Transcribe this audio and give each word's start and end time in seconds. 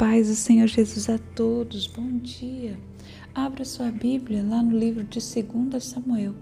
paz 0.00 0.28
do 0.28 0.34
Senhor 0.34 0.66
Jesus 0.66 1.10
a 1.10 1.18
todos. 1.18 1.86
Bom 1.86 2.16
dia. 2.16 2.80
Abra 3.34 3.66
sua 3.66 3.90
Bíblia 3.90 4.42
lá 4.42 4.62
no 4.62 4.74
livro 4.74 5.04
de 5.04 5.18
2 5.20 5.84
Samuel, 5.84 6.34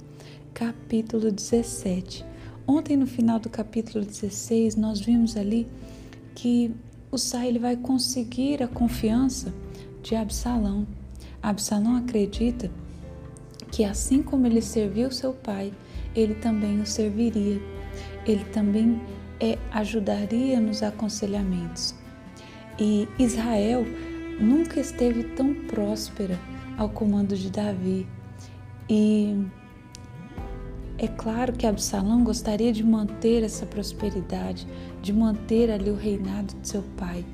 capítulo 0.55 1.33
17. 1.33 2.25
Ontem, 2.69 2.97
no 2.97 3.05
final 3.05 3.41
do 3.41 3.51
capítulo 3.51 4.05
16, 4.05 4.77
nós 4.77 5.01
vimos 5.01 5.37
ali 5.37 5.67
que 6.37 6.71
o 7.11 7.19
Sai 7.19 7.49
ele 7.49 7.59
vai 7.59 7.77
conseguir 7.77 8.63
a 8.63 8.69
confiança 8.69 9.53
de 10.05 10.15
Absalão. 10.15 10.87
Absalão 11.43 11.97
acredita 11.97 12.71
que 13.73 13.85
assim 13.85 14.23
como 14.23 14.47
ele 14.47 14.63
serviu 14.63 15.11
seu 15.11 15.33
pai, 15.33 15.73
ele 16.15 16.37
também 16.37 16.81
o 16.81 16.87
serviria. 16.87 17.61
Ele 18.25 18.45
também 18.53 19.01
é, 19.41 19.59
ajudaria 19.73 20.61
nos 20.61 20.81
aconselhamentos. 20.81 21.98
E 22.79 23.09
Israel 23.19 23.85
nunca 24.41 24.79
esteve 24.79 25.25
tão 25.25 25.53
próspera 25.53 26.39
ao 26.77 26.89
comando 26.89 27.37
de 27.37 27.51
Davi. 27.51 28.07
E 28.89 29.37
é 30.97 31.09
claro 31.09 31.53
que 31.53 31.67
Absalão 31.67 32.23
gostaria 32.23 32.73
de 32.73 32.85
manter 32.85 33.43
essa 33.43 33.67
prosperidade, 33.67 34.67
de 35.03 35.13
manter 35.13 35.71
ali 35.71 35.91
o 35.91 35.97
reinado 35.97 36.55
de 36.61 36.69
seu 36.69 36.83
pai. 36.97 37.25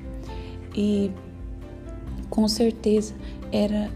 E 0.75 1.11
com 2.29 2.47
certeza 2.47 3.13
era 3.51 3.89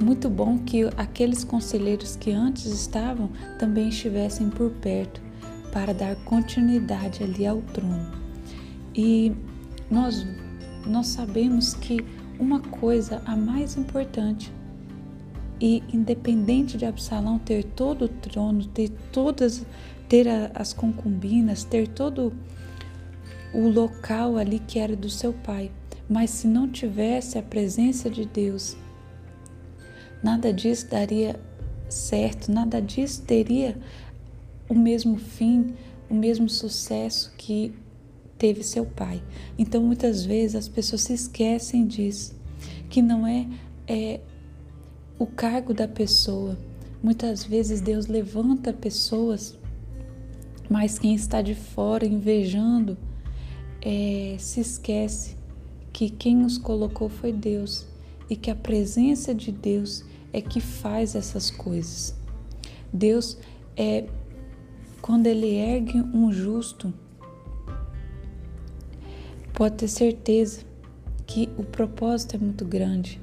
muito 0.00 0.30
bom 0.30 0.58
que 0.58 0.84
aqueles 0.96 1.42
conselheiros 1.44 2.14
que 2.14 2.30
antes 2.30 2.66
estavam 2.66 3.30
também 3.58 3.88
estivessem 3.88 4.48
por 4.48 4.70
perto 4.70 5.20
para 5.72 5.92
dar 5.92 6.14
continuidade 6.24 7.22
ali 7.22 7.46
ao 7.46 7.60
trono. 7.60 8.12
E 8.94 9.32
nós 9.90 10.26
nós 10.88 11.08
sabemos 11.08 11.74
que 11.74 12.04
uma 12.38 12.60
coisa 12.60 13.22
a 13.24 13.36
mais 13.36 13.76
importante 13.76 14.52
e 15.60 15.82
independente 15.92 16.76
de 16.78 16.86
Absalão 16.86 17.38
ter 17.38 17.64
todo 17.64 18.04
o 18.04 18.08
trono, 18.08 18.64
ter 18.66 18.90
todas 19.12 19.66
ter 20.08 20.26
as 20.54 20.72
concubinas, 20.72 21.64
ter 21.64 21.86
todo 21.86 22.32
o 23.52 23.68
local 23.68 24.36
ali 24.36 24.58
que 24.58 24.78
era 24.78 24.96
do 24.96 25.10
seu 25.10 25.32
pai, 25.32 25.70
mas 26.08 26.30
se 26.30 26.46
não 26.46 26.68
tivesse 26.68 27.38
a 27.38 27.42
presença 27.42 28.08
de 28.08 28.24
Deus, 28.24 28.76
nada 30.22 30.52
disso 30.52 30.88
daria 30.88 31.38
certo, 31.88 32.50
nada 32.50 32.80
disso 32.80 33.22
teria 33.22 33.76
o 34.68 34.74
mesmo 34.74 35.18
fim, 35.18 35.74
o 36.08 36.14
mesmo 36.14 36.48
sucesso 36.48 37.32
que 37.36 37.74
teve 38.38 38.62
seu 38.62 38.86
pai. 38.86 39.22
Então 39.58 39.82
muitas 39.82 40.24
vezes 40.24 40.54
as 40.54 40.68
pessoas 40.68 41.02
se 41.02 41.12
esquecem 41.12 41.86
disso, 41.86 42.34
que 42.88 43.02
não 43.02 43.26
é, 43.26 43.46
é 43.86 44.20
o 45.18 45.26
cargo 45.26 45.74
da 45.74 45.88
pessoa. 45.88 46.56
Muitas 47.02 47.44
vezes 47.44 47.80
Deus 47.80 48.06
levanta 48.06 48.72
pessoas, 48.72 49.56
mas 50.70 50.98
quem 50.98 51.14
está 51.14 51.42
de 51.42 51.54
fora 51.54 52.06
invejando 52.06 52.96
é, 53.82 54.36
se 54.38 54.60
esquece 54.60 55.36
que 55.92 56.10
quem 56.10 56.44
os 56.44 56.58
colocou 56.58 57.08
foi 57.08 57.32
Deus 57.32 57.86
e 58.30 58.36
que 58.36 58.50
a 58.50 58.54
presença 58.54 59.34
de 59.34 59.50
Deus 59.50 60.04
é 60.32 60.40
que 60.40 60.60
faz 60.60 61.14
essas 61.14 61.50
coisas. 61.50 62.14
Deus 62.92 63.38
é 63.76 64.06
quando 65.00 65.26
ele 65.26 65.54
ergue 65.54 66.00
um 66.00 66.30
justo, 66.32 66.92
pode 69.58 69.74
ter 69.74 69.88
certeza 69.88 70.60
que 71.26 71.48
o 71.58 71.64
propósito 71.64 72.36
é 72.36 72.38
muito 72.38 72.64
grande. 72.64 73.20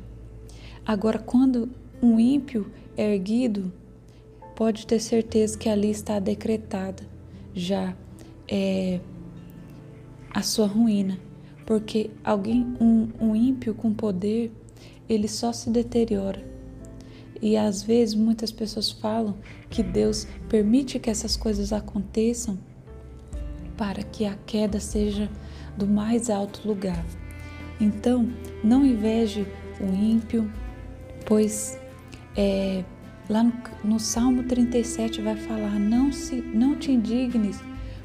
Agora, 0.86 1.18
quando 1.18 1.70
um 2.02 2.20
ímpio 2.20 2.70
é 2.98 3.14
erguido, 3.14 3.72
pode 4.54 4.86
ter 4.86 5.00
certeza 5.00 5.58
que 5.58 5.70
ali 5.70 5.90
está 5.90 6.20
decretada 6.20 7.04
já 7.54 7.96
é, 8.50 9.00
a 10.30 10.42
sua 10.42 10.68
ruína, 10.68 11.18
porque 11.66 12.12
alguém, 12.22 12.68
um, 12.82 13.08
um 13.18 13.34
ímpio 13.34 13.74
com 13.74 13.94
poder, 13.94 14.52
ele 15.08 15.30
só 15.30 15.54
se 15.54 15.70
deteriora. 15.70 16.44
E 17.42 17.56
às 17.56 17.82
vezes 17.82 18.14
muitas 18.14 18.52
pessoas 18.52 18.92
falam 18.92 19.38
que 19.70 19.82
Deus 19.82 20.28
permite 20.50 21.00
que 21.00 21.10
essas 21.10 21.38
coisas 21.38 21.72
aconteçam 21.72 22.60
para 23.78 24.04
que 24.04 24.26
a 24.26 24.36
queda 24.46 24.82
seja 24.82 25.30
do 25.78 25.88
mais 25.88 26.30
alto 26.30 26.68
lugar. 26.68 27.04
Então, 27.80 28.30
não 28.64 28.86
inveje 28.86 29.46
o 29.80 29.94
ímpio, 29.94 30.50
pois 31.26 31.78
é, 32.36 32.84
lá 33.30 33.44
no, 33.44 33.54
no, 33.84 34.00
Salmo 34.00 34.44
37 34.44 35.22
vai 35.22 35.36
falar: 35.36 35.80
não, 35.80 36.12
se, 36.12 36.36
não 36.36 36.76
te 36.76 36.92
indignes 36.92 37.60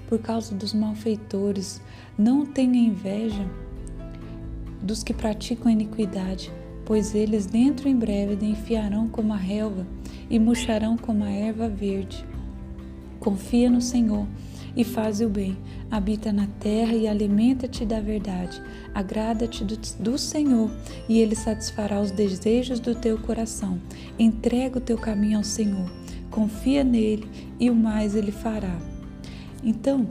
por 0.08 0.18
causa 0.18 0.54
dos 0.54 0.74
malfeitores, 0.74 1.80
não 2.18 2.44
tenha 2.44 2.76
inveja 2.76 3.46
dos 4.82 5.04
que 5.04 5.14
praticam 5.14 5.70
iniquidade, 5.70 6.50
pois 6.84 7.14
eles 7.14 7.46
dentro 7.46 7.88
em 7.88 7.96
breve 7.96 8.44
enfiarão 8.44 9.08
como 9.08 9.32
a 9.32 9.36
relva 9.36 9.86
e 10.28 10.38
murcharão 10.38 10.96
como 10.96 11.22
a 11.22 11.30
erva 11.30 11.68
verde. 11.68 12.24
Confia 13.20 13.70
no 13.70 13.80
Senhor 13.80 14.26
e 14.76 14.84
faz 14.84 15.20
o 15.20 15.28
bem. 15.28 15.56
Habita 15.90 16.32
na 16.32 16.46
terra 16.58 16.94
e 16.94 17.08
alimenta-te 17.08 17.84
da 17.84 18.00
verdade. 18.00 18.62
Agrada-te 18.94 19.64
do, 19.64 19.76
do, 19.98 20.18
Senhor 20.18 20.70
e 21.08 21.18
Ele 21.18 21.34
satisfará 21.34 22.00
os 22.00 22.10
desejos 22.10 22.80
do 22.80 22.94
teu 22.94 23.18
coração. 23.18 23.80
Entrega 24.18 24.78
o 24.78 24.80
teu 24.80 24.98
caminho 24.98 25.38
ao 25.38 25.44
Senhor. 25.44 25.90
Confia 26.30 26.84
nele 26.84 27.28
e 27.58 27.70
o 27.70 27.74
mais 27.74 28.14
Ele 28.14 28.32
fará. 28.32 28.78
Então, 29.62 30.06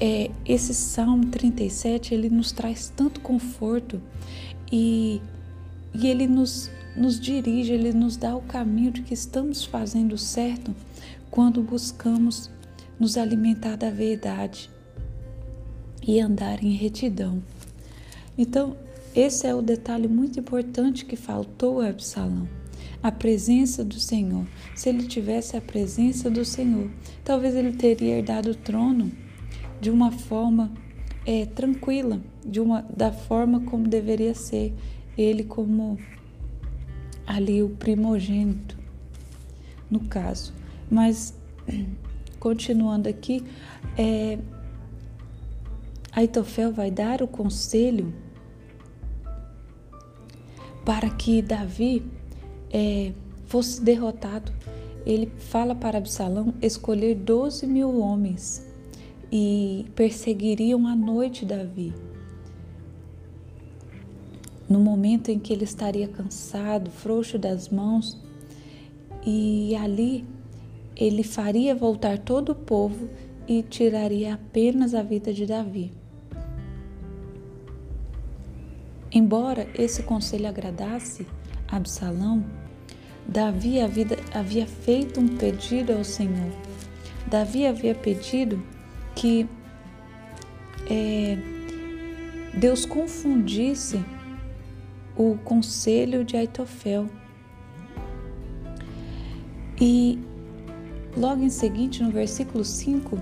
é, 0.00 0.30
esse 0.44 0.74
Salmo 0.74 1.26
37 1.26 2.14
ele 2.14 2.28
nos 2.28 2.50
traz 2.50 2.92
tanto 2.94 3.20
conforto 3.20 4.02
e, 4.70 5.20
e 5.94 6.06
ele 6.08 6.26
nos, 6.26 6.70
nos 6.96 7.20
dirige, 7.20 7.72
ele 7.72 7.92
nos 7.92 8.16
dá 8.16 8.34
o 8.34 8.42
caminho 8.42 8.90
de 8.90 9.02
que 9.02 9.14
estamos 9.14 9.64
fazendo 9.64 10.18
certo 10.18 10.74
quando 11.30 11.62
buscamos 11.62 12.50
nos 12.98 13.16
alimentar 13.16 13.76
da 13.76 13.90
verdade 13.90 14.70
e 16.06 16.20
andar 16.20 16.62
em 16.62 16.72
retidão. 16.72 17.42
Então, 18.36 18.76
esse 19.14 19.46
é 19.46 19.54
o 19.54 19.62
detalhe 19.62 20.08
muito 20.08 20.40
importante 20.40 21.04
que 21.04 21.16
faltou 21.16 21.80
a 21.80 21.88
Absalão. 21.88 22.48
A 23.02 23.12
presença 23.12 23.84
do 23.84 24.00
Senhor. 24.00 24.46
Se 24.74 24.88
ele 24.88 25.06
tivesse 25.06 25.56
a 25.56 25.60
presença 25.60 26.30
do 26.30 26.44
Senhor, 26.44 26.90
talvez 27.22 27.54
ele 27.54 27.72
teria 27.72 28.16
herdado 28.16 28.50
o 28.50 28.54
trono 28.54 29.12
de 29.80 29.90
uma 29.90 30.10
forma 30.10 30.72
é, 31.26 31.46
tranquila, 31.46 32.20
de 32.44 32.60
uma 32.60 32.82
da 32.82 33.12
forma 33.12 33.60
como 33.60 33.86
deveria 33.86 34.34
ser 34.34 34.74
ele 35.16 35.44
como 35.44 35.98
ali 37.26 37.62
o 37.62 37.70
primogênito, 37.70 38.76
no 39.90 40.00
caso. 40.00 40.52
Mas 40.90 41.34
continuando 42.44 43.08
aqui, 43.08 43.42
é, 43.96 44.38
Aitofel 46.12 46.70
vai 46.70 46.90
dar 46.90 47.22
o 47.22 47.26
conselho 47.26 48.12
para 50.84 51.08
que 51.08 51.40
Davi 51.40 52.04
é, 52.70 53.14
fosse 53.46 53.80
derrotado. 53.80 54.52
Ele 55.06 55.32
fala 55.38 55.74
para 55.74 55.96
Absalão 55.96 56.52
escolher 56.60 57.14
12 57.14 57.66
mil 57.66 57.98
homens 57.98 58.62
e 59.32 59.86
perseguiriam 59.96 60.86
à 60.86 60.94
noite 60.94 61.46
Davi. 61.46 61.94
No 64.68 64.80
momento 64.80 65.30
em 65.30 65.38
que 65.38 65.50
ele 65.50 65.64
estaria 65.64 66.08
cansado, 66.08 66.90
frouxo 66.90 67.38
das 67.38 67.70
mãos, 67.70 68.20
e 69.24 69.74
ali 69.76 70.26
ele 70.96 71.22
faria 71.22 71.74
voltar 71.74 72.18
todo 72.18 72.52
o 72.52 72.54
povo 72.54 73.08
e 73.46 73.62
tiraria 73.62 74.34
apenas 74.34 74.94
a 74.94 75.02
vida 75.02 75.32
de 75.32 75.46
Davi. 75.46 75.92
Embora 79.12 79.68
esse 79.74 80.02
conselho 80.02 80.48
agradasse 80.48 81.26
a 81.68 81.76
Absalão, 81.76 82.44
Davi 83.26 83.76
havia 83.80 84.66
feito 84.66 85.20
um 85.20 85.28
pedido 85.28 85.92
ao 85.92 86.04
Senhor. 86.04 86.52
Davi 87.26 87.66
havia 87.66 87.94
pedido 87.94 88.62
que 89.14 89.48
é, 90.90 91.38
Deus 92.58 92.84
confundisse 92.84 94.04
o 95.16 95.36
conselho 95.44 96.24
de 96.24 96.36
Aitofel. 96.36 97.08
E 99.80 100.18
Logo 101.16 101.42
em 101.42 101.50
seguinte, 101.50 102.02
no 102.02 102.10
versículo 102.10 102.64
5, 102.64 103.18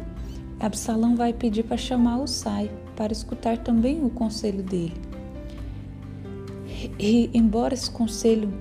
Absalão 0.58 1.14
vai 1.14 1.32
pedir 1.32 1.64
para 1.64 1.76
chamar 1.76 2.18
o 2.18 2.26
Sai 2.26 2.70
para 2.96 3.12
escutar 3.12 3.58
também 3.58 4.04
o 4.04 4.10
conselho 4.10 4.62
dele. 4.62 4.94
E 6.98 7.30
embora 7.34 7.74
esse 7.74 7.90
conselho 7.90 8.52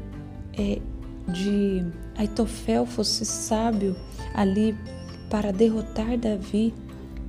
é, 0.58 0.80
de 1.28 1.86
Aitofel 2.18 2.86
fosse 2.86 3.26
sábio 3.26 3.96
ali 4.34 4.76
para 5.30 5.52
derrotar 5.52 6.18
Davi, 6.18 6.74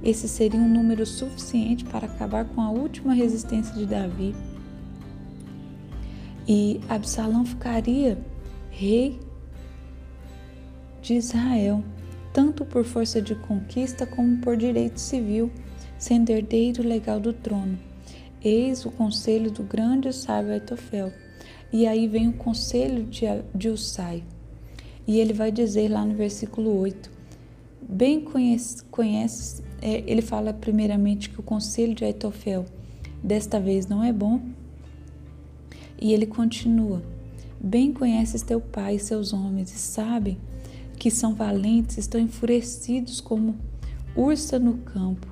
esse 0.02 0.28
seria 0.28 0.58
um 0.58 0.68
número 0.68 1.06
suficiente 1.06 1.84
para 1.84 2.06
acabar 2.06 2.44
com 2.46 2.60
a 2.60 2.70
última 2.70 3.14
resistência 3.14 3.74
de 3.74 3.86
Davi. 3.86 4.34
E 6.48 6.80
Absalão 6.88 7.44
ficaria 7.44 8.18
rei 8.70 9.20
de 11.02 11.14
Israel, 11.14 11.82
tanto 12.32 12.64
por 12.64 12.84
força 12.84 13.20
de 13.20 13.34
conquista 13.34 14.06
como 14.06 14.38
por 14.38 14.56
direito 14.56 14.98
civil, 14.98 15.50
sendo 15.98 16.30
herdeiro 16.30 16.82
legal 16.82 17.18
do 17.20 17.32
trono. 17.32 17.78
Eis 18.42 18.86
o 18.86 18.90
conselho 18.90 19.50
do 19.50 19.62
grande 19.62 20.12
sábio 20.12 20.52
Aitofel. 20.52 21.12
E 21.72 21.86
aí 21.86 22.06
vem 22.06 22.28
o 22.28 22.32
conselho 22.32 23.04
de, 23.04 23.24
de 23.54 23.68
Usai. 23.68 24.22
E 25.06 25.18
ele 25.18 25.32
vai 25.32 25.50
dizer 25.50 25.88
lá 25.88 26.04
no 26.04 26.14
versículo 26.14 26.76
8: 26.78 27.10
Bem 27.88 28.20
conhece, 28.20 28.84
conhece 28.84 29.62
é, 29.80 30.04
ele 30.06 30.22
fala 30.22 30.52
primeiramente 30.52 31.28
que 31.28 31.40
o 31.40 31.42
conselho 31.42 31.94
de 31.94 32.04
Aitofel 32.04 32.64
desta 33.22 33.58
vez 33.58 33.86
não 33.86 34.02
é 34.02 34.12
bom. 34.12 34.40
E 36.00 36.12
ele 36.12 36.26
continua: 36.26 37.02
Bem 37.60 37.92
conheces 37.92 38.42
teu 38.42 38.60
pai 38.60 38.96
e 38.96 39.00
seus 39.00 39.32
homens, 39.32 39.72
e 39.72 39.78
sabem 39.78 40.38
que 41.02 41.10
são 41.10 41.34
valentes, 41.34 41.98
estão 41.98 42.20
enfurecidos 42.20 43.20
como 43.20 43.56
ursa 44.14 44.56
no 44.56 44.74
campo, 44.74 45.26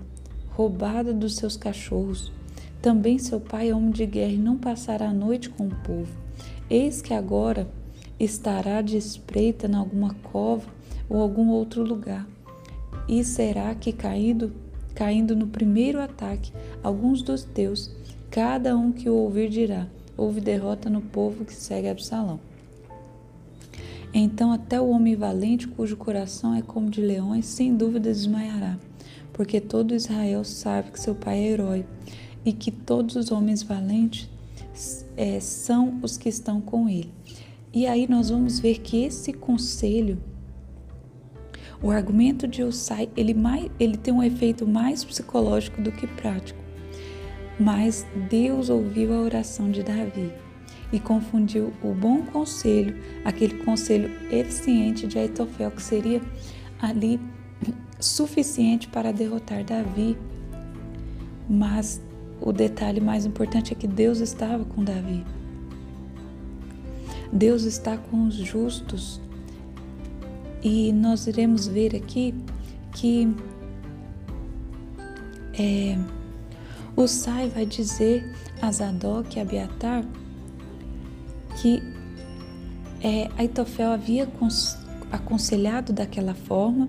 roubada 0.48 1.14
dos 1.14 1.36
seus 1.36 1.56
cachorros. 1.56 2.32
Também 2.82 3.20
seu 3.20 3.38
pai 3.38 3.72
homem 3.72 3.92
de 3.92 4.04
guerra 4.04 4.36
não 4.36 4.56
passará 4.56 5.10
a 5.10 5.14
noite 5.14 5.48
com 5.48 5.68
o 5.68 5.76
povo. 5.76 6.12
Eis 6.68 7.00
que 7.00 7.14
agora 7.14 7.70
estará 8.18 8.82
de 8.82 8.96
espreita 8.96 9.68
em 9.68 9.76
alguma 9.76 10.12
cova 10.32 10.68
ou 11.08 11.20
algum 11.20 11.50
outro 11.50 11.84
lugar 11.84 12.26
e 13.06 13.22
será 13.22 13.72
que 13.72 13.92
caindo, 13.92 14.52
caindo 14.92 15.36
no 15.36 15.46
primeiro 15.46 16.00
ataque, 16.00 16.52
alguns 16.82 17.22
dos 17.22 17.44
teus, 17.44 17.94
cada 18.28 18.76
um 18.76 18.90
que 18.90 19.08
o 19.08 19.14
ouvir 19.14 19.48
dirá: 19.48 19.86
houve 20.16 20.40
derrota 20.40 20.90
no 20.90 21.00
povo 21.00 21.44
que 21.44 21.54
segue 21.54 21.86
Absalão. 21.86 22.40
Então 24.12 24.50
até 24.52 24.80
o 24.80 24.88
homem 24.88 25.14
valente, 25.14 25.68
cujo 25.68 25.96
coração 25.96 26.54
é 26.54 26.62
como 26.62 26.90
de 26.90 27.00
leões, 27.00 27.46
sem 27.46 27.76
dúvida 27.76 28.10
desmaiará, 28.10 28.78
porque 29.32 29.60
todo 29.60 29.94
Israel 29.94 30.44
sabe 30.44 30.90
que 30.90 31.00
seu 31.00 31.14
pai 31.14 31.38
é 31.38 31.50
herói 31.52 31.86
e 32.44 32.52
que 32.52 32.70
todos 32.70 33.14
os 33.14 33.30
homens 33.30 33.62
valentes 33.62 34.28
é, 35.16 35.38
são 35.38 36.00
os 36.02 36.16
que 36.16 36.28
estão 36.28 36.60
com 36.60 36.88
ele. 36.88 37.12
E 37.72 37.86
aí 37.86 38.08
nós 38.08 38.30
vamos 38.30 38.58
ver 38.58 38.78
que 38.78 39.04
esse 39.04 39.32
conselho 39.32 40.18
o 41.82 41.90
argumento 41.90 42.46
de 42.46 42.62
Usai, 42.62 43.08
ele, 43.16 43.32
mais, 43.32 43.70
ele 43.80 43.96
tem 43.96 44.12
um 44.12 44.22
efeito 44.22 44.66
mais 44.66 45.02
psicológico 45.02 45.80
do 45.80 45.90
que 45.90 46.06
prático. 46.06 46.60
Mas 47.58 48.06
Deus 48.28 48.68
ouviu 48.68 49.14
a 49.14 49.22
oração 49.22 49.70
de 49.70 49.82
Davi 49.82 50.30
e 50.92 50.98
confundiu 50.98 51.72
o 51.82 51.94
bom 51.94 52.22
conselho, 52.22 52.96
aquele 53.24 53.62
conselho 53.64 54.10
eficiente 54.30 55.06
de 55.06 55.18
Aitofel, 55.18 55.70
que 55.70 55.82
seria 55.82 56.20
ali 56.80 57.20
suficiente 57.98 58.88
para 58.88 59.12
derrotar 59.12 59.64
Davi. 59.64 60.16
Mas 61.48 62.00
o 62.40 62.52
detalhe 62.52 63.00
mais 63.00 63.26
importante 63.26 63.72
é 63.72 63.76
que 63.76 63.86
Deus 63.86 64.20
estava 64.20 64.64
com 64.64 64.82
Davi. 64.82 65.24
Deus 67.32 67.62
está 67.62 67.96
com 67.96 68.26
os 68.26 68.34
justos. 68.34 69.20
E 70.62 70.92
nós 70.92 71.26
iremos 71.26 71.66
ver 71.66 71.94
aqui 71.94 72.34
que 72.92 73.34
é, 75.58 75.98
o 76.96 77.06
Sai 77.06 77.48
vai 77.48 77.64
dizer 77.64 78.34
a 78.60 78.70
Zadok 78.70 79.36
e 79.36 79.40
Abiatar 79.40 80.04
que 81.60 81.82
é, 83.02 83.28
Aitofel 83.36 83.90
havia 83.92 84.28
aconselhado 85.10 85.92
daquela 85.92 86.34
forma 86.34 86.88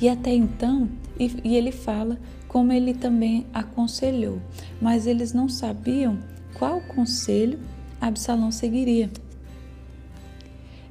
e 0.00 0.08
até 0.08 0.32
então, 0.32 0.88
e, 1.18 1.30
e 1.44 1.56
ele 1.56 1.70
fala 1.70 2.18
como 2.48 2.72
ele 2.72 2.94
também 2.94 3.46
aconselhou, 3.54 4.40
mas 4.80 5.06
eles 5.06 5.32
não 5.32 5.48
sabiam 5.48 6.18
qual 6.54 6.80
conselho 6.80 7.58
Absalão 8.00 8.50
seguiria. 8.50 9.10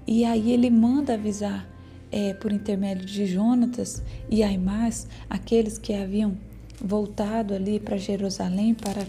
E 0.07 0.23
aí 0.23 0.51
ele 0.51 0.69
manda 0.69 1.15
avisar 1.15 1.67
é, 2.11 2.33
por 2.33 2.51
intermédio 2.51 3.05
de 3.05 3.25
Jonatas 3.25 4.01
e 4.29 4.43
Aimás, 4.43 5.07
aqueles 5.29 5.77
que 5.77 5.93
haviam 5.93 6.37
voltado 6.81 7.53
ali 7.53 7.79
para 7.79 7.97
Jerusalém 7.97 8.73
para 8.73 9.05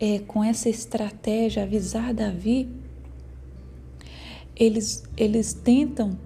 é, 0.00 0.18
com 0.20 0.42
essa 0.42 0.68
estratégia 0.68 1.62
avisar 1.62 2.14
Davi, 2.14 2.68
eles, 4.56 5.04
eles 5.16 5.52
tentam 5.52 6.18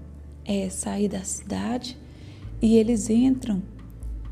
é, 0.45 0.69
sair 0.69 1.09
da 1.09 1.23
cidade 1.25 1.99
e 2.63 2.77
eles 2.77 3.11
entram 3.11 3.63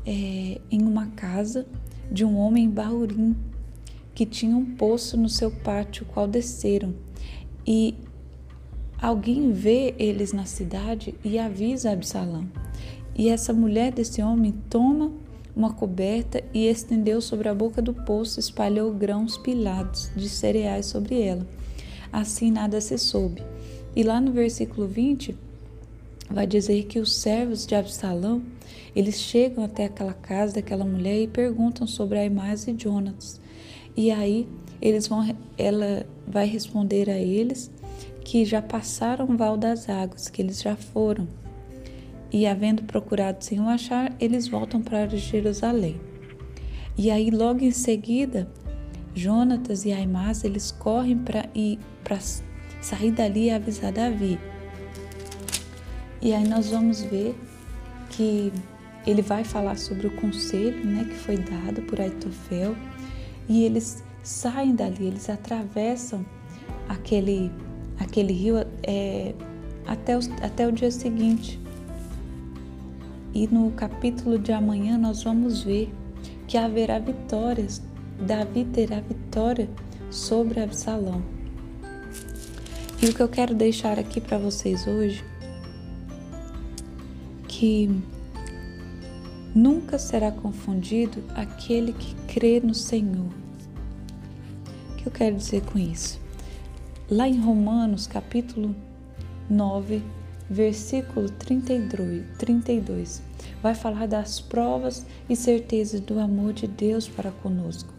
é, 0.05 0.59
em 0.71 0.81
uma 0.81 1.07
casa 1.07 1.67
de 2.11 2.25
um 2.25 2.37
homem 2.37 2.69
baurim 2.69 3.35
que 4.15 4.25
tinha 4.25 4.55
um 4.55 4.65
poço 4.75 5.17
no 5.17 5.29
seu 5.29 5.51
pátio, 5.51 6.05
qual 6.05 6.27
desceram. 6.27 6.93
E 7.65 7.95
Alguém 9.03 9.51
vê 9.51 9.93
eles 9.99 10.31
na 10.31 10.45
cidade 10.45 11.13
e 11.25 11.37
avisa 11.37 11.91
Absalão. 11.91 12.49
E 13.13 13.27
essa 13.27 13.51
mulher 13.51 13.91
desse 13.91 14.21
homem 14.21 14.53
toma 14.69 15.11
uma 15.55 15.73
coberta 15.73 16.43
e 16.53 16.65
estendeu 16.65 17.21
sobre 17.21 17.47
a 17.47 17.53
boca 17.53 17.81
do 17.81 17.93
poço, 17.93 18.39
espalhou 18.39 18.91
grãos 18.91 19.37
pilados 19.37 20.09
de 20.15 20.27
cereais 20.27 20.87
sobre 20.87 21.21
ela. 21.21 21.45
Assim 22.11 22.51
nada 22.51 22.81
se 22.81 22.97
soube. 22.97 23.43
E 23.95 24.03
lá 24.03 24.19
no 24.19 24.31
versículo 24.31 24.87
20 24.87 25.35
vai 26.29 26.47
dizer 26.47 26.83
que 26.85 26.99
os 26.99 27.15
servos 27.15 27.65
de 27.65 27.75
Absalão, 27.75 28.41
eles 28.95 29.19
chegam 29.19 29.63
até 29.63 29.85
aquela 29.85 30.13
casa 30.13 30.55
daquela 30.55 30.85
mulher 30.85 31.21
e 31.21 31.27
perguntam 31.27 31.85
sobre 31.85 32.17
Aimás 32.17 32.67
e 32.67 32.75
Jonas. 32.77 33.39
E 33.95 34.09
aí 34.09 34.47
eles 34.81 35.07
vão 35.07 35.35
ela 35.57 36.05
vai 36.27 36.47
responder 36.47 37.09
a 37.09 37.17
eles 37.17 37.71
que 38.23 38.45
já 38.45 38.61
passaram 38.61 39.25
o 39.29 39.37
val 39.37 39.57
das 39.57 39.89
águas, 39.89 40.29
que 40.29 40.41
eles 40.41 40.61
já 40.61 40.75
foram. 40.75 41.27
E 42.33 42.47
havendo 42.47 42.83
procurado 42.83 43.45
sem 43.45 43.59
o 43.61 43.69
achar, 43.69 44.11
eles 44.19 44.47
voltam 44.47 44.81
para 44.81 45.07
Jerusalém. 45.07 46.01
E 46.97 47.11
aí 47.11 47.29
logo 47.29 47.63
em 47.63 47.71
seguida, 47.71 48.49
Jonatas 49.13 49.85
e 49.85 49.93
Aimás, 49.93 50.43
eles 50.43 50.71
correm 50.71 51.17
para 51.19 51.45
ir 51.53 51.77
para 52.03 52.19
sair 52.81 53.11
dali 53.11 53.45
e 53.45 53.51
avisar 53.51 53.91
Davi. 53.91 54.39
E 56.21 56.33
aí 56.33 56.47
nós 56.47 56.71
vamos 56.71 57.03
ver 57.03 57.35
que 58.09 58.51
ele 59.05 59.21
vai 59.21 59.43
falar 59.43 59.77
sobre 59.77 60.07
o 60.07 60.11
conselho, 60.15 60.83
né, 60.85 61.03
que 61.03 61.15
foi 61.15 61.37
dado 61.37 61.81
por 61.83 62.01
Aitofel, 62.01 62.75
e 63.47 63.63
eles 63.63 64.03
saem 64.23 64.73
dali, 64.73 65.07
eles 65.07 65.29
atravessam 65.29 66.25
aquele 66.87 67.51
aquele 67.99 68.33
rio 68.33 68.55
é, 68.83 69.33
até, 69.85 70.17
o, 70.17 70.21
até 70.41 70.67
o 70.67 70.71
dia 70.71 70.91
seguinte. 70.91 71.62
E 73.33 73.47
no 73.47 73.71
capítulo 73.71 74.37
de 74.37 74.51
amanhã 74.51 74.97
nós 74.97 75.23
vamos 75.23 75.63
ver 75.63 75.91
que 76.47 76.57
haverá 76.57 76.99
vitórias. 76.99 77.81
Davi 78.19 78.63
terá 78.65 78.99
vitória 79.01 79.67
sobre 80.11 80.59
Absalão. 80.59 81.23
E 83.01 83.07
o 83.07 83.13
que 83.13 83.21
eu 83.21 83.27
quero 83.27 83.55
deixar 83.55 83.97
aqui 83.97 84.21
para 84.21 84.37
vocês 84.37 84.87
hoje 84.87 85.23
que 87.47 87.89
nunca 89.53 89.97
será 89.97 90.31
confundido 90.31 91.23
aquele 91.35 91.93
que 91.93 92.15
crê 92.27 92.59
no 92.59 92.73
Senhor. 92.73 93.29
O 94.91 94.95
que 94.97 95.07
eu 95.07 95.11
quero 95.11 95.35
dizer 95.35 95.61
com 95.65 95.77
isso? 95.77 96.19
Lá 97.09 97.27
em 97.27 97.39
Romanos, 97.39 98.07
capítulo 98.07 98.75
9, 99.49 100.01
versículo 100.49 101.29
32, 101.29 103.21
vai 103.61 103.73
falar 103.73 104.07
das 104.07 104.39
provas 104.39 105.05
e 105.29 105.35
certezas 105.35 105.99
do 105.99 106.19
amor 106.19 106.53
de 106.53 106.67
Deus 106.67 107.07
para 107.07 107.31
conosco. 107.31 107.93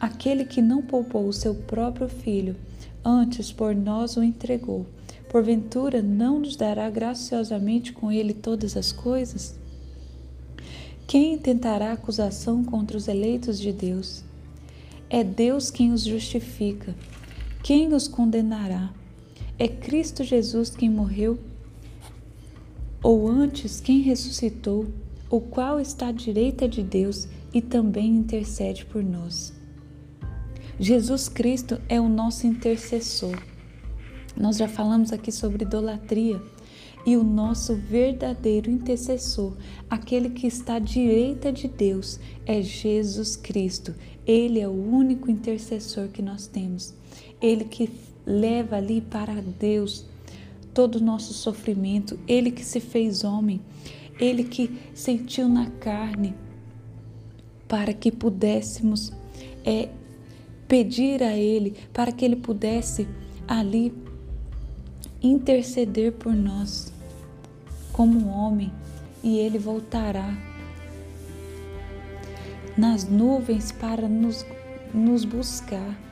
Aquele 0.00 0.44
que 0.44 0.62
não 0.62 0.82
poupou 0.82 1.26
o 1.26 1.32
seu 1.32 1.54
próprio 1.54 2.08
filho, 2.08 2.56
antes 3.04 3.52
por 3.52 3.74
nós 3.74 4.16
o 4.16 4.22
entregou, 4.22 4.86
porventura 5.28 6.02
não 6.02 6.40
nos 6.40 6.56
dará 6.56 6.88
graciosamente 6.88 7.92
com 7.92 8.10
ele 8.10 8.32
todas 8.32 8.76
as 8.76 8.92
coisas? 8.92 9.58
Quem 11.06 11.38
tentará 11.38 11.92
acusação 11.92 12.62
contra 12.62 12.96
os 12.96 13.08
eleitos 13.08 13.58
de 13.58 13.72
Deus? 13.72 14.22
É 15.08 15.24
Deus 15.24 15.70
quem 15.70 15.92
os 15.92 16.04
justifica. 16.04 16.94
Quem 17.62 17.94
os 17.94 18.06
condenará? 18.06 18.92
É 19.58 19.66
Cristo 19.66 20.22
Jesus 20.22 20.70
quem 20.70 20.90
morreu? 20.90 21.38
Ou 23.02 23.28
antes, 23.28 23.80
quem 23.80 24.00
ressuscitou? 24.00 24.86
O 25.30 25.40
qual 25.40 25.78
está 25.78 26.08
à 26.08 26.12
direita 26.12 26.68
de 26.68 26.82
Deus 26.82 27.28
e 27.52 27.60
também 27.60 28.16
intercede 28.16 28.84
por 28.86 29.02
nós. 29.02 29.52
Jesus 30.80 31.28
Cristo 31.28 31.80
é 31.88 32.00
o 32.00 32.08
nosso 32.08 32.46
intercessor. 32.46 33.36
Nós 34.36 34.56
já 34.56 34.68
falamos 34.68 35.12
aqui 35.12 35.32
sobre 35.32 35.64
idolatria 35.64 36.40
e 37.06 37.16
o 37.16 37.24
nosso 37.24 37.74
verdadeiro 37.74 38.70
intercessor, 38.70 39.56
aquele 39.88 40.30
que 40.30 40.46
está 40.46 40.74
à 40.74 40.78
direita 40.78 41.52
de 41.52 41.66
Deus, 41.66 42.20
é 42.44 42.60
Jesus 42.62 43.34
Cristo. 43.34 43.94
Ele 44.26 44.60
é 44.60 44.68
o 44.68 44.72
único 44.72 45.30
intercessor 45.30 46.08
que 46.08 46.20
nós 46.20 46.46
temos. 46.46 46.94
Ele 47.40 47.64
que 47.64 47.90
leva 48.26 48.76
ali 48.76 49.00
para 49.00 49.40
Deus 49.40 50.04
todo 50.74 50.96
o 50.96 51.04
nosso 51.04 51.34
sofrimento, 51.34 52.18
ele 52.26 52.50
que 52.50 52.64
se 52.64 52.80
fez 52.80 53.24
homem, 53.24 53.60
ele 54.18 54.44
que 54.44 54.78
sentiu 54.94 55.48
na 55.48 55.70
carne 55.70 56.34
para 57.68 57.92
que 57.92 58.10
pudéssemos 58.10 59.12
é, 59.64 59.90
pedir 60.66 61.22
a 61.22 61.36
Ele, 61.36 61.76
para 61.92 62.10
que 62.10 62.24
Ele 62.24 62.36
pudesse 62.36 63.06
ali 63.46 63.92
interceder 65.22 66.12
por 66.12 66.32
nós 66.32 66.92
como 67.92 68.28
homem 68.28 68.72
e 69.22 69.38
Ele 69.38 69.58
voltará 69.58 70.36
nas 72.76 73.04
nuvens 73.04 73.72
para 73.72 74.08
nos, 74.08 74.46
nos 74.94 75.24
buscar. 75.24 76.07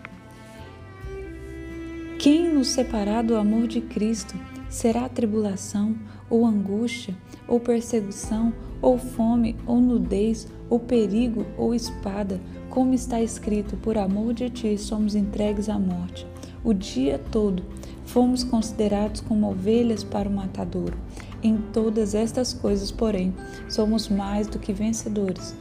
Quem 2.27 2.53
nos 2.53 2.67
separar 2.67 3.23
do 3.23 3.37
amor 3.37 3.69
de 3.69 3.81
Cristo 3.81 4.35
será 4.69 5.09
tribulação, 5.09 5.95
ou 6.29 6.45
angústia, 6.45 7.15
ou 7.47 7.61
perseguição, 7.61 8.53
ou 8.83 8.99
fome, 8.99 9.55
ou 9.65 9.81
nudez, 9.81 10.49
ou 10.69 10.81
perigo, 10.81 11.47
ou 11.57 11.73
espada, 11.73 12.41
como 12.69 12.95
está 12.95 13.23
escrito: 13.23 13.77
por 13.77 13.97
amor 13.97 14.35
de 14.35 14.51
ti 14.51 14.77
somos 14.77 15.15
entregues 15.15 15.69
à 15.69 15.79
morte. 15.79 16.27
O 16.65 16.75
dia 16.75 17.21
todo 17.31 17.63
fomos 18.05 18.43
considerados 18.43 19.21
como 19.21 19.49
ovelhas 19.49 20.03
para 20.03 20.29
o 20.29 20.33
matadouro. 20.33 20.99
Em 21.45 21.57
todas 21.73 22.13
estas 22.13 22.53
coisas, 22.53 22.91
porém, 22.91 23.33
somos 23.69 24.09
mais 24.09 24.49
do 24.49 24.59
que 24.59 24.73
vencedores, 24.73 25.55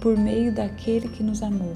por 0.00 0.16
meio 0.16 0.54
daquele 0.54 1.08
que 1.08 1.24
nos 1.24 1.42
amou. 1.42 1.74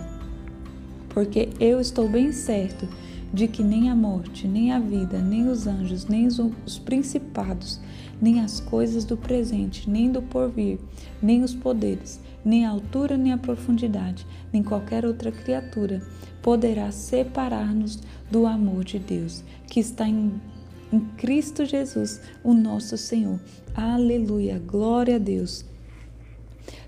Porque 1.09 1.49
eu 1.59 1.81
estou 1.81 2.09
bem 2.09 2.31
certo 2.31 2.87
de 3.33 3.47
que 3.47 3.63
nem 3.63 3.91
a 3.91 3.95
morte, 3.95 4.47
nem 4.47 4.73
a 4.73 4.79
vida, 4.79 5.19
nem 5.19 5.49
os 5.49 5.67
anjos, 5.67 6.07
nem 6.07 6.27
os 6.27 6.79
principados, 6.79 7.81
nem 8.21 8.41
as 8.41 8.61
coisas 8.61 9.05
do 9.05 9.17
presente, 9.17 9.89
nem 9.89 10.11
do 10.11 10.23
porvir, 10.23 10.79
nem 11.23 11.43
os 11.43 11.55
poderes, 11.55 12.21
nem 12.45 12.65
a 12.65 12.71
altura, 12.71 13.17
nem 13.17 13.33
a 13.33 13.39
profundidade, 13.39 14.27
nem 14.53 14.63
qualquer 14.63 15.05
outra 15.05 15.31
criatura 15.31 16.03
poderá 16.43 16.91
separar-nos 16.91 18.01
do 18.31 18.47
amor 18.47 18.85
de 18.85 18.99
Deus, 18.99 19.45
que 19.67 19.81
está 19.81 20.09
em, 20.09 20.41
em 20.93 21.01
Cristo 21.17 21.65
Jesus, 21.65 22.21
o 22.43 22.55
nosso 22.55 22.97
Senhor. 22.97 23.39
Aleluia, 23.75 24.59
glória 24.59 25.17
a 25.17 25.19
Deus. 25.19 25.65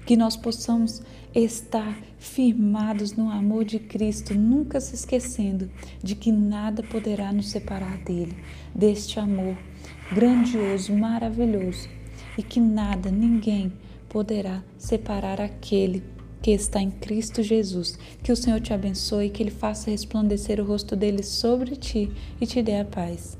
Que 0.06 0.16
nós 0.16 0.36
possamos 0.36 1.02
estar 1.34 2.09
firmados 2.20 3.14
no 3.14 3.30
amor 3.30 3.64
de 3.64 3.78
Cristo, 3.78 4.34
nunca 4.34 4.80
se 4.80 4.94
esquecendo 4.94 5.68
de 6.02 6.14
que 6.14 6.30
nada 6.30 6.82
poderá 6.82 7.32
nos 7.32 7.48
separar 7.48 7.98
dele, 8.04 8.36
deste 8.74 9.18
amor 9.18 9.56
grandioso, 10.12 10.92
maravilhoso, 10.92 11.88
e 12.36 12.42
que 12.42 12.60
nada, 12.60 13.10
ninguém 13.10 13.72
poderá 14.08 14.62
separar 14.76 15.40
aquele 15.40 16.02
que 16.42 16.50
está 16.50 16.80
em 16.80 16.90
Cristo 16.90 17.42
Jesus. 17.42 17.98
Que 18.22 18.32
o 18.32 18.36
Senhor 18.36 18.60
te 18.60 18.72
abençoe, 18.72 19.30
que 19.30 19.42
Ele 19.42 19.50
faça 19.50 19.90
resplandecer 19.90 20.60
o 20.60 20.64
rosto 20.64 20.96
dele 20.96 21.22
sobre 21.22 21.76
ti 21.76 22.10
e 22.40 22.46
te 22.46 22.62
dê 22.62 22.76
a 22.76 22.84
paz. 22.84 23.38